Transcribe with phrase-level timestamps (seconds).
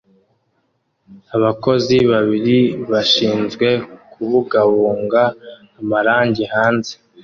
[1.35, 2.57] Abakozi babiri
[2.91, 3.67] bashinzwe
[4.11, 5.23] kubungabunga
[5.79, 6.93] amarangi hanze